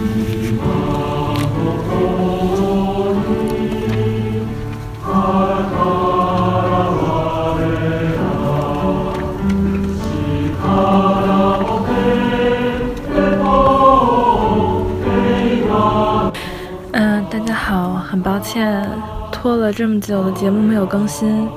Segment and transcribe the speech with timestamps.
[0.00, 0.04] 嗯，
[17.28, 18.88] 大家好，很抱歉
[19.32, 21.48] 拖了这么久的节目没有更新。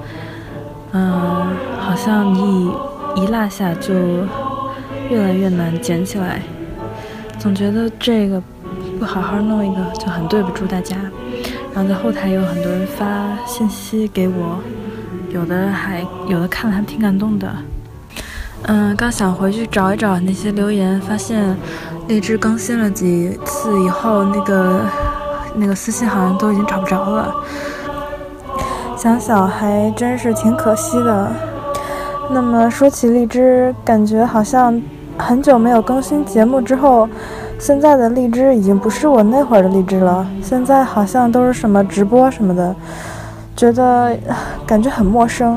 [0.94, 2.72] 嗯，好像一
[3.16, 3.94] 一落下就
[5.12, 6.42] 越来越难捡起来，
[7.42, 8.40] 总觉得这个
[9.00, 10.96] 不好好弄一个就很对不住大家。
[11.74, 14.60] 然后在后台有很多人发信息给我，
[15.34, 17.48] 有的还有的看了还挺感动的。
[18.68, 21.58] 嗯，刚想回去找一找那些留言，发现
[22.08, 24.82] 荔枝更新了几次以后，那个
[25.56, 27.34] 那个私信好像都已经找不着了。
[28.96, 31.32] 想想还真是挺可惜的。
[32.30, 34.80] 那么说起荔枝，感觉好像
[35.18, 37.10] 很久没有更新节目之后，
[37.62, 40.28] 现在的荔枝已经不是我那会儿的荔枝了。
[40.42, 42.76] 现在好像都是什么直播什么的，
[43.56, 44.18] 觉得
[44.66, 45.56] 感觉很陌生。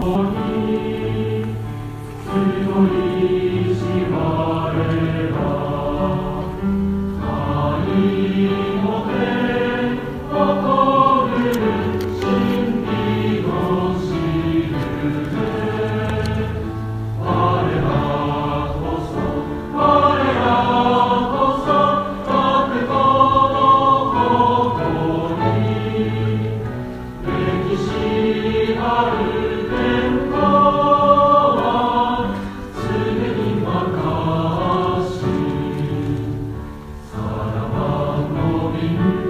[38.84, 39.23] you.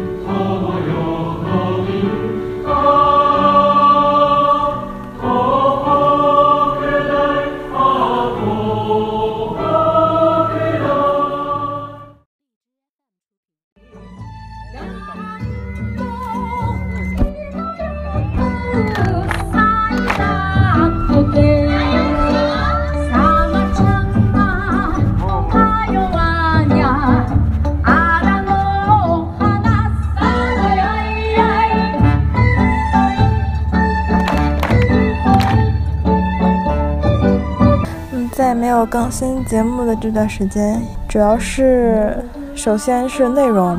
[38.45, 40.79] 在没有更新节目的这段时间，
[41.09, 42.23] 主要是
[42.55, 43.79] 首先是内容。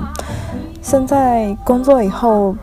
[0.81, 2.55] 现在工作以后，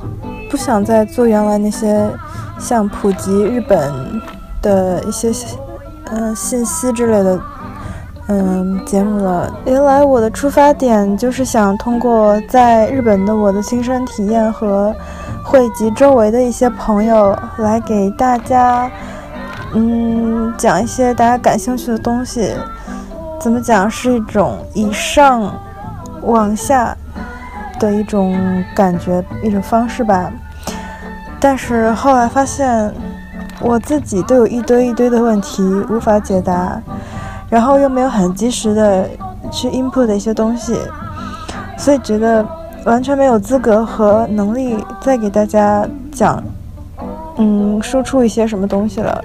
[0.50, 2.10] 不想再做原来那些
[2.58, 3.92] 像普及日本
[4.60, 5.30] 的一些
[6.06, 7.40] 嗯信息之类的
[8.26, 9.56] 嗯节目了。
[9.64, 14.92] 原来我的出发点就是想通过在日本的我的亲身体验和
[15.44, 18.90] 汇集周围的一些朋友，来给大家。
[19.74, 22.54] 嗯，讲一些大家感兴趣的东西，
[23.40, 25.52] 怎么讲是一种以上
[26.22, 26.96] 往下
[27.80, 28.38] 的一种
[28.74, 30.30] 感觉，一种方式吧。
[31.40, 32.92] 但是后来发现，
[33.60, 36.80] 我自己都有一堆一堆的问题无法解答，
[37.48, 39.08] 然后又没有很及时的
[39.50, 40.76] 去 input 的一些东西，
[41.76, 42.46] 所以觉得
[42.84, 46.42] 完全没有资格和能力再给大家讲，
[47.36, 49.22] 嗯，输出一些什么东西了。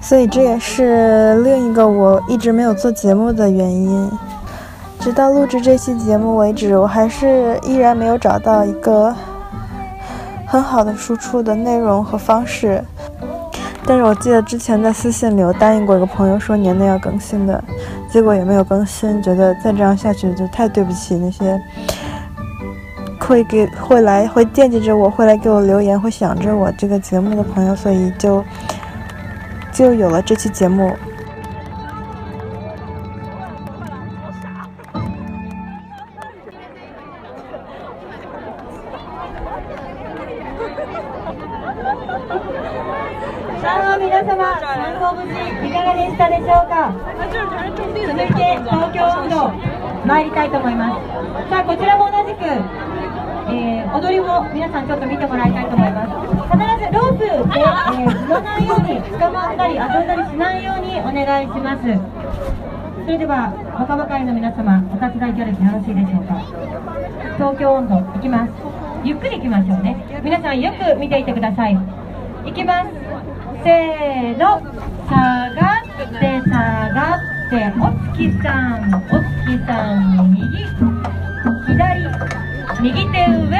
[0.00, 4.10] 所以这也是另一个我一直没有做节目的原因。
[5.00, 9.14] 直到录制这期节目为止，我还是依然没有找到一个
[10.46, 12.82] 很好的输出的内容和方式。
[13.84, 17.62] 但是我记得之前在私信里我答应过一个朋友说年内要更新的，
[18.10, 19.22] 结果也没有更新。
[19.22, 21.60] 觉得再这样下去就太对不起那些
[23.25, 28.43] 会给会来会惦记着我会来给我留言会想着我这个节目的朋友，所以就。
[29.73, 30.97] 就有了这期节目。
[43.61, 45.31] さあ皆様、観光無事
[45.65, 46.91] いかがでしたでしょうか
[47.77, 49.53] 続いて東京温度
[50.05, 52.43] 参りたいと思いますさあこちらも同じく、
[53.48, 56.10] えー、踊りも皆さんちょっと見てもらいたいと思います。
[56.50, 61.82] 必ずロープで、えー、乗ないように捕まったり遊んだりしないようにお願いします。
[63.04, 66.42] それでは若葉会の皆様お手伝い協力よろしいでしょうか。
[67.36, 68.52] 東京温度いきます。
[69.04, 69.96] ゆっくりいきましょうね。
[70.24, 71.78] 皆さんよく見ていてください。
[72.44, 72.90] いきます。
[73.62, 74.60] せーの。
[75.06, 75.14] 下
[75.54, 75.86] がっ
[76.18, 77.72] て下がって。
[77.78, 81.15] お月さんお月さん右。
[82.82, 83.50] 右手上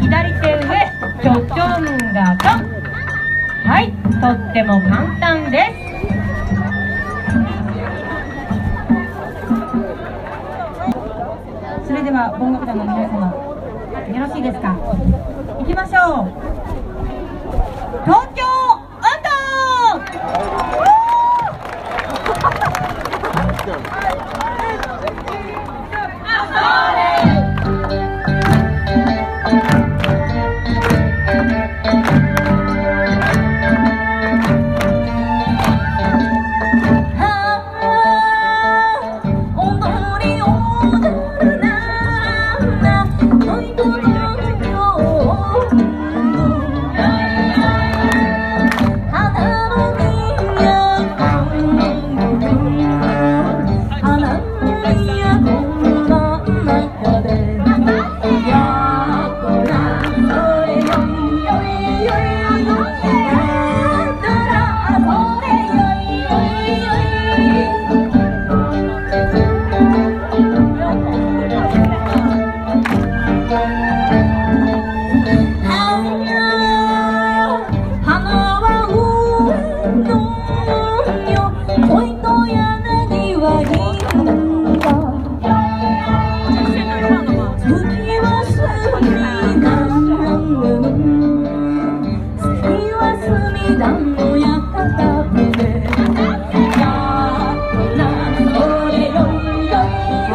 [0.00, 0.70] 左手上
[1.20, 1.80] ちょちょん
[2.12, 2.48] がと
[3.68, 5.56] はいとっても簡単で
[11.82, 11.86] す。
[11.86, 13.34] それでは音楽団の皆様
[14.08, 14.76] よろしいですか？
[15.58, 16.28] 行きましょう。
[18.04, 18.41] 東京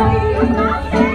[0.08, 1.07] Thank you.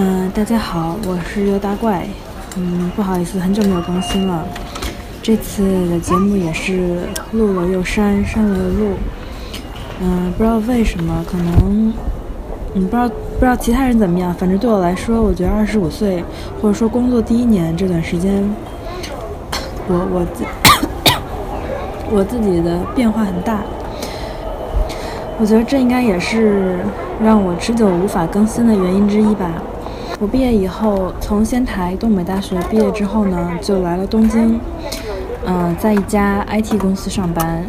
[0.00, 2.06] 嗯，大家好，我是刘大怪。
[2.56, 4.46] 嗯，不好意思，很久没有更新了。
[5.20, 7.00] 这次的节目也是
[7.32, 8.92] 录了又删，删了又录。
[10.00, 11.92] 嗯，不知道为什么，可能
[12.74, 16.22] 嗯，不知道不知道其他人怎么样，反正对我来说，我觉得二十五岁
[16.62, 18.48] 或者说工作第一年这段时间，
[19.88, 20.44] 我我自
[22.08, 23.62] 我自己的变化很大。
[25.40, 26.78] 我觉得这应该也是
[27.20, 29.50] 让我持久无法更新的原因之一吧。
[30.20, 34.58] 我毕业以后，从仙台东北大学毕业之后呢，就来了东京，
[35.46, 37.64] 嗯，在一家 IT 公司上班。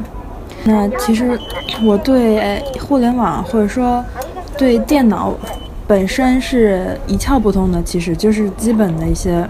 [0.63, 1.39] 那其实
[1.83, 4.03] 我对互联网或者说
[4.57, 5.31] 对电脑
[5.87, 9.47] 本身是一窍不通的，其实就是基本的一些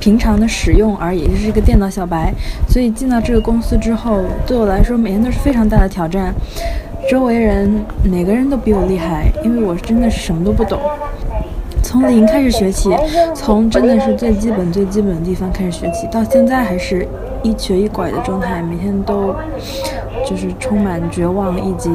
[0.00, 2.32] 平常的使用而已，就是一个电脑小白。
[2.66, 6.34] 所以进到这个公司之后，对我来说每天都是非常大的挑战。
[7.10, 10.80] 周围人哪个人都比我厉害，因为我真的是什么都不懂。
[11.94, 12.90] 从零开始学起，
[13.36, 17.06] 从真的是最基本、最基本的地方开始学起，到现在还是
[17.44, 19.32] 一瘸一拐的状态，每天都
[20.28, 21.88] 就是充满绝望，以及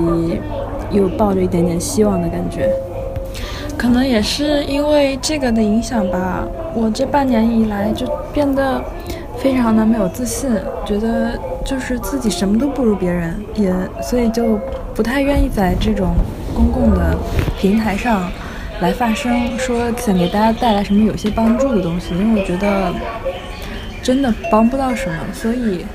[0.90, 2.70] 又抱着一点点希望的感觉。
[3.78, 8.82] 可能也是因为这个的影响吧，我这半年以来就变得
[9.36, 10.50] 非常的没有自信，
[10.86, 14.58] 觉得就是自己什么都不如别人，也所以就
[14.96, 16.14] 不太愿意在这种
[16.56, 17.18] 公共的
[17.60, 18.32] 平台上。
[18.82, 22.94] 来发声，说想给大家带来什么有些帮助的东西，因为我觉得
[24.02, 25.86] 真的帮不到什么，所以，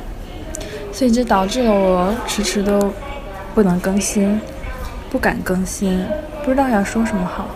[0.92, 2.92] 所以就导致了我迟迟都
[3.54, 4.38] 不能更新，
[5.10, 6.04] 不敢更新，
[6.44, 7.48] 不知道要说什么好。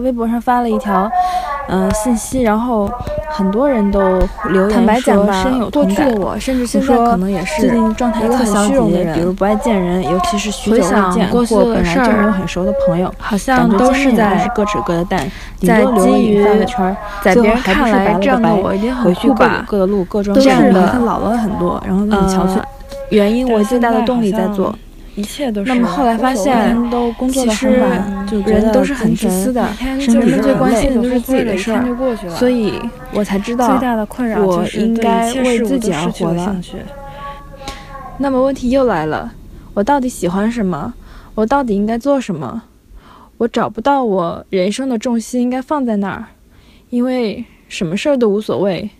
[0.00, 1.10] 微博上发了一条，
[1.68, 2.90] 嗯，信息，然后
[3.30, 4.00] 很多人都
[4.50, 6.12] 留言说深有同感。
[6.16, 15.30] 我甚至现在可能也是最近状态很消极的人，比如不爱见人，尤其是许久未见或本来就没有很熟的朋友，好像都是在各扯各的蛋，
[15.60, 16.44] 在基于
[17.22, 22.60] 在别人看来这样的我一定很酷吧，各的路各装扮的，他老了很多，然后很憔悴。
[23.10, 24.74] 原因我最大的动力在做。
[25.14, 25.72] 一切都是。
[25.72, 26.76] 那么后来发现，
[27.32, 27.68] 其实
[28.46, 31.84] 人都是很自私的，人们最关心的就是自己的事儿，
[32.36, 32.80] 所以
[33.12, 33.78] 我才知道，
[34.44, 36.56] 我应该为自己而活了。
[38.18, 39.32] 那么问题又来了，
[39.74, 40.94] 我到底喜欢什么？
[41.34, 42.62] 我到底应该做什么？
[43.38, 46.26] 我找不到我人生的重心应该放在哪儿，
[46.90, 48.90] 因为什么事儿都无所谓。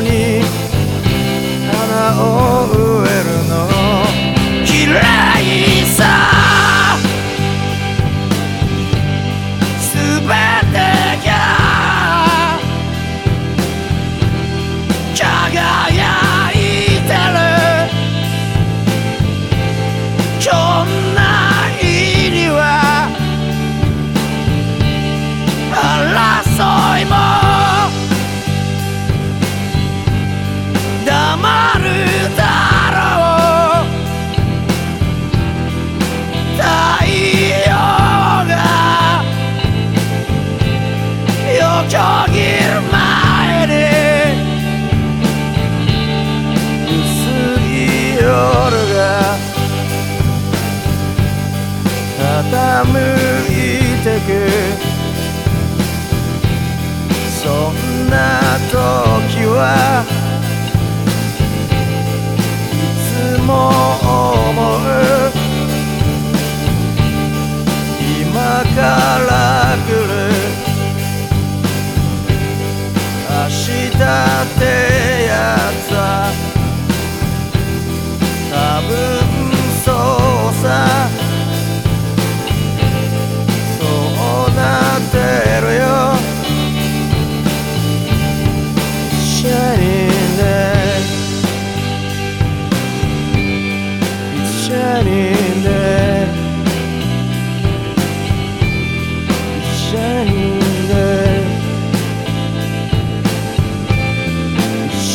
[0.00, 0.40] に
[1.70, 2.39] 花を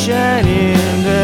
[0.06, 1.15] Shining.